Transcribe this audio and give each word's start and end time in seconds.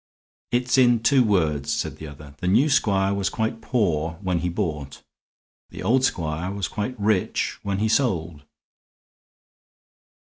"It's 0.49 0.79
in 0.79 1.03
two 1.03 1.23
words," 1.23 1.71
said 1.71 1.97
the 1.97 2.07
other. 2.07 2.33
"The 2.39 2.47
new 2.47 2.71
squire 2.71 3.13
was 3.13 3.29
quite 3.29 3.61
poor 3.61 4.13
when 4.23 4.39
he 4.39 4.49
bought. 4.49 5.03
The 5.69 5.83
old 5.83 6.03
squire 6.03 6.51
was 6.51 6.67
quite 6.67 6.99
rich 6.99 7.59
when 7.61 7.77
he 7.77 7.87
sold." 7.87 8.41